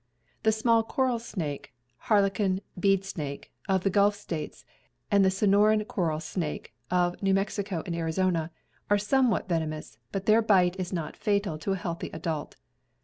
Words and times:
The 0.41 0.51
small 0.51 0.83
coral 0.83 1.19
snake 1.19 1.75
(har 2.09 2.23
lequin, 2.23 2.61
bead 2.79 3.05
snake) 3.05 3.53
of 3.69 3.83
the 3.83 3.91
Gulf 3.91 4.15
states, 4.15 4.65
and 5.11 5.23
the 5.23 5.29
Sonoran 5.29 5.85
coral 5.87 6.19
snake 6.19 6.73
of 6.89 7.21
New 7.21 7.35
Mexico 7.35 7.83
and 7.85 7.93
Ariz 7.93 8.17
ona, 8.17 8.49
are 8.89 8.97
somewhat 8.97 9.47
venomous, 9.47 9.99
but 10.11 10.25
their 10.25 10.41
bite 10.41 10.79
is 10.79 10.91
not 10.91 11.15
fatal 11.15 11.59
to 11.59 11.73
a 11.73 11.77
healthy 11.77 12.09
adult. 12.13 12.55